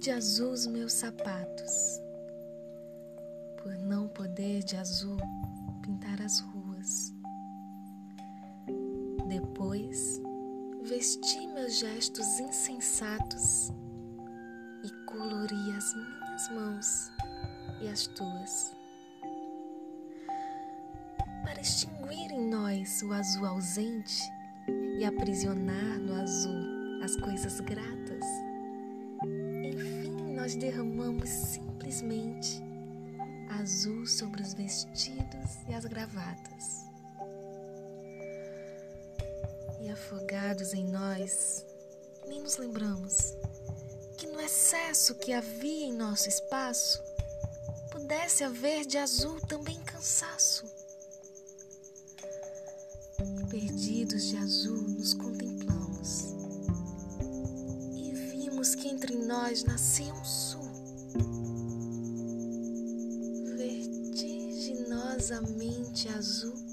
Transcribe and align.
de 0.00 0.10
azul 0.10 0.52
os 0.52 0.66
meus 0.66 0.94
sapatos, 0.94 2.00
por 3.62 3.76
não 3.76 4.08
poder 4.08 4.62
de 4.62 4.74
azul 4.74 5.18
pintar 5.82 6.22
as 6.22 6.40
ruas. 6.40 7.12
Depois, 9.28 10.18
vesti 10.82 11.46
meus 11.48 11.78
gestos 11.78 12.40
insensatos 12.40 13.70
e 14.82 14.90
colori 15.04 15.70
as 15.76 15.94
minhas 15.94 16.50
mãos 16.54 17.12
e 17.82 17.88
as 17.88 18.06
tuas. 18.06 18.74
Para 21.42 21.60
extinguir 21.60 22.32
em 22.32 22.48
nós 22.48 23.02
o 23.02 23.12
azul 23.12 23.44
ausente 23.44 24.22
e 24.98 25.04
aprisionar 25.04 25.98
no 25.98 26.14
azul 26.14 26.80
as 27.04 27.16
coisas 27.16 27.60
gratas, 27.60 28.19
nós 30.40 30.54
derramamos 30.54 31.28
simplesmente 31.28 32.62
azul 33.60 34.06
sobre 34.06 34.40
os 34.40 34.54
vestidos 34.54 35.58
e 35.68 35.74
as 35.74 35.84
gravatas. 35.84 36.86
E 39.82 39.90
afogados 39.90 40.72
em 40.72 40.86
nós, 40.88 41.62
nem 42.26 42.40
nos 42.40 42.56
lembramos 42.56 43.34
que 44.16 44.26
no 44.28 44.40
excesso 44.40 45.14
que 45.16 45.34
havia 45.34 45.84
em 45.84 45.92
nosso 45.92 46.26
espaço, 46.26 47.02
pudesse 47.90 48.42
haver 48.42 48.86
de 48.86 48.96
azul 48.96 49.38
também 49.42 49.78
cansaço. 49.80 50.64
Perdidos 53.50 54.24
de 54.28 54.38
azul, 54.38 54.88
nos 54.88 55.12
contemplamos 55.12 55.79
que 58.80 58.88
entre 58.88 59.14
nós 59.14 59.62
nascia 59.64 60.14
um 60.14 60.24
sul, 60.24 60.66
vertiginosamente 63.58 66.08
azul 66.08 66.69